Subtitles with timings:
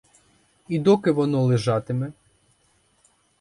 [0.67, 2.11] І доки воно лежатиме?